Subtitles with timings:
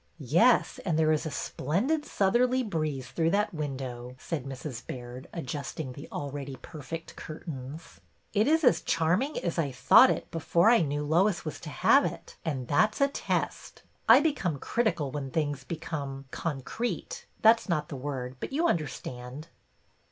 [0.41, 4.83] ''Yes, and there is a splendid southerly breeze through that window," said Mrs.
[4.87, 8.01] Baird, adjust ing the already perfect curtains.''
[8.33, 12.03] It is as charming as I thought it before I knew Lois was to have
[12.03, 13.83] it, and that 's a test.
[14.09, 19.49] I become critical when things become— concrete— that 's not the word, but you understand."